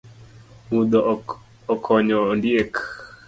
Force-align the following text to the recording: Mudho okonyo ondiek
Mudho 0.71 0.99
okonyo 1.73 2.17
ondiek 2.31 2.73